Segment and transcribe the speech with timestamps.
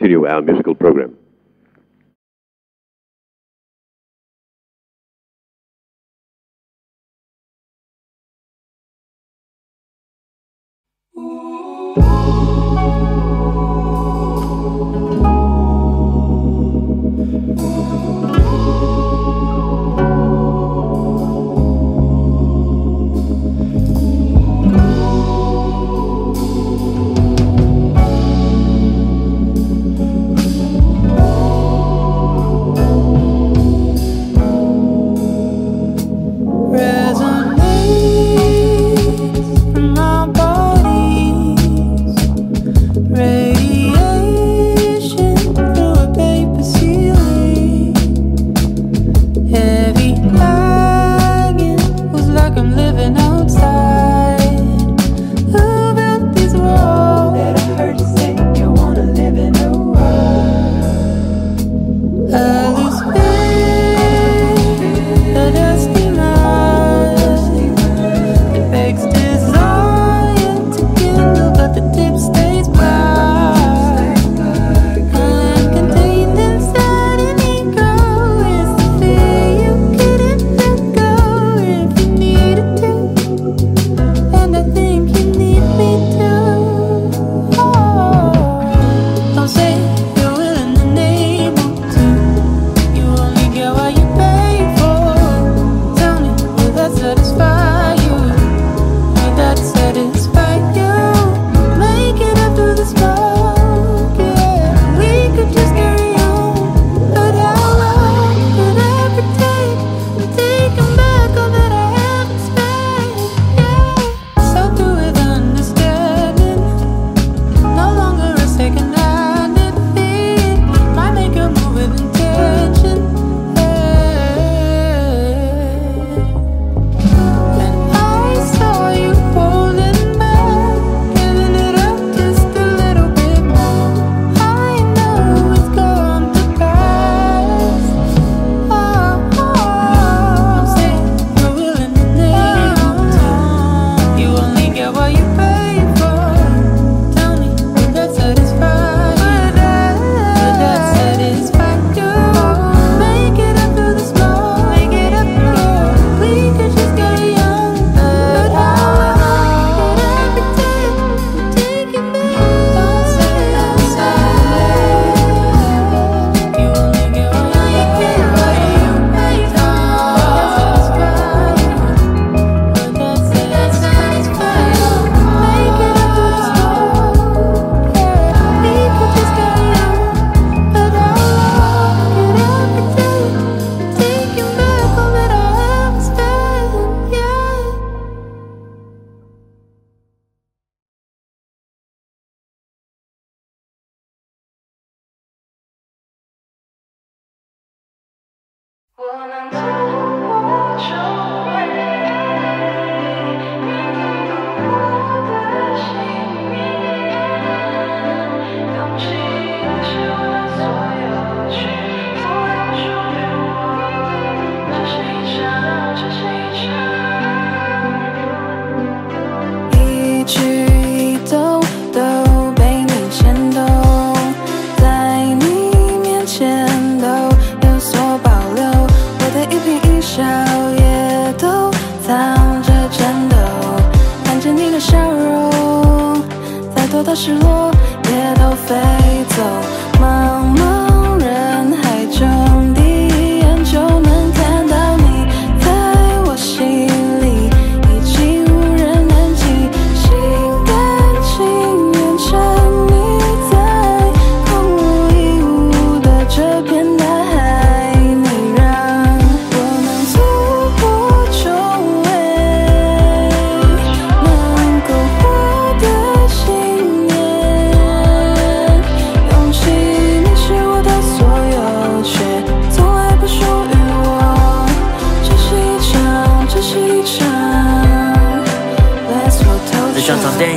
[0.00, 1.19] continue our musical program.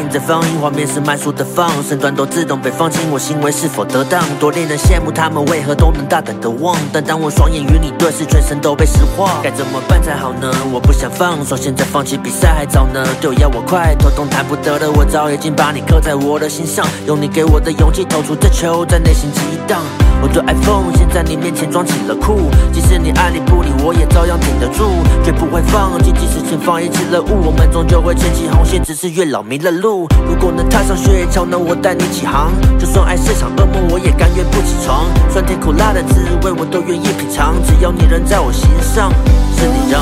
[0.09, 6.75] 在放映，画面是慢速的放，身段都自动被放轻我行为是否得当，多令人羡慕他们为何都能大胆的忘。
[6.91, 10.51] 但当我双眼与你对视，全身都被石化，该怎么办才好呢？
[10.71, 13.05] 我不想放，手现在放弃比赛还早呢。
[13.21, 19.81] 队友要我快，头痛弹不得的我早已经把你刻在我的心上，用你给我的勇气投出这球，在内心激荡。
[20.21, 26.11] 我对 iPhone 现在你面前装起了酷，即使你爱理不理，我也照样挺得住，绝不会放弃。
[26.13, 29.92] 即使前方一起了雾，我们终究会牵起红线，只是月老迷了路。
[30.27, 32.51] 如果能踏上雪橇，那我带你起航。
[32.79, 35.05] 就算爱是场噩梦，我也甘愿不起床。
[35.29, 37.55] 酸甜苦辣的滋味，我都愿意品尝。
[37.63, 39.11] 只要你人在我心上，
[39.55, 40.01] 是你让。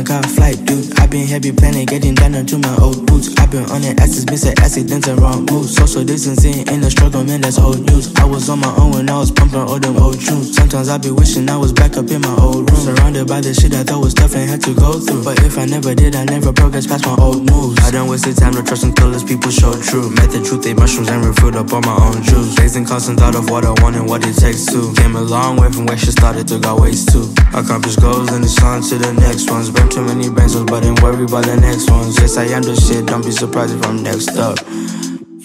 [0.00, 0.99] I got a flight, dude.
[1.10, 3.34] I been heavy planning, getting down into my old boots.
[3.34, 5.74] i been on the assets, missing accidents and wrong moves.
[5.74, 8.14] Social distancing ain't a struggle, man, that's old news.
[8.14, 10.54] I was on my own when I was pumping all them old tunes.
[10.54, 12.78] Sometimes I be wishing I was back up in my old room.
[12.78, 15.26] Surrounded by the shit I thought was tough and had to go through.
[15.26, 17.82] But if I never did, I never progress past my old moves.
[17.82, 20.14] I done wasted time to trust until those people show true.
[20.14, 22.54] Met the truth, they mushrooms and refilled up on my own juice.
[22.54, 24.94] Blazing constant thought of what I want and what it takes to.
[24.94, 27.26] Came a long way from where she started to got ways too.
[27.50, 29.74] Accomplish goals and it's on to the next ones.
[29.74, 32.18] Burn too many brain cells, but worry about the next ones.
[32.20, 34.58] Yes, I am the shit, don't be surprised if I'm next up.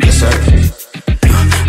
[0.03, 0.31] Yes, sir.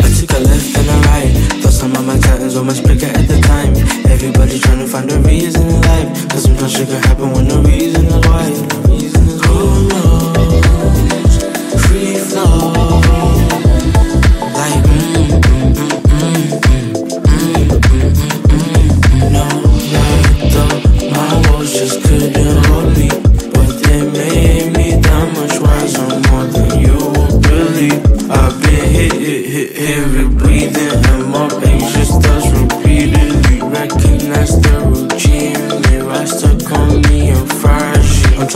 [0.03, 1.31] I took a left and a right.
[1.61, 3.75] Thought some of my titans were much bigger at the time.
[4.11, 6.29] Everybody trying to find a reason in life.
[6.29, 8.07] Cause sometimes shit can happen when the reason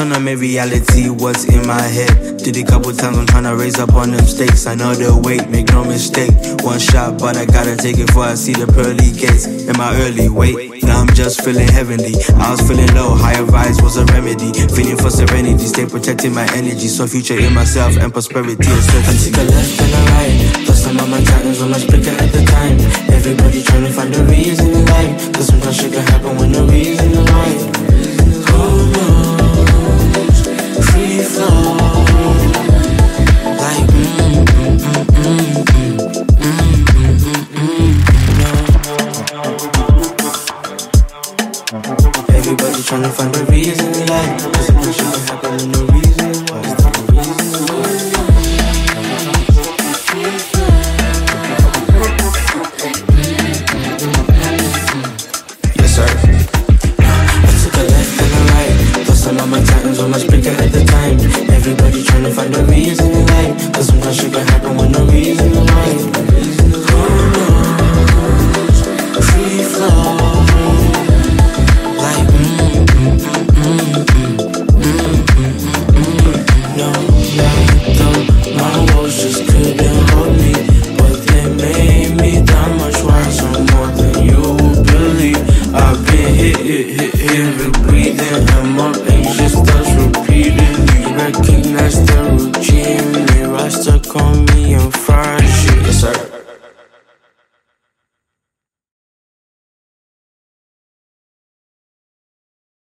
[0.01, 0.17] fresh.
[0.17, 2.37] I'm make reality what's in my head.
[2.37, 4.65] Did a couple times, I'm trying to raise up on them stakes.
[4.65, 6.33] I know the weight, make no mistake.
[6.63, 9.45] One shot, but I gotta take it before I see the pearly gates.
[9.45, 12.15] In my early wait, now I'm just feeling heavenly.
[12.37, 14.51] I was feeling low, higher vibes was a remedy.
[14.73, 16.87] Feeling for serenity, stay protecting my energy.
[16.87, 19.29] So future in myself and prosperity is certainty.
[19.29, 20.65] I took a left and a right.
[20.65, 22.77] Thought some of my titans much bigger at the time.
[23.13, 25.33] Everybody trying to find a reason in life.
[25.33, 27.80] Cause sometimes shit can happen when the reason is right.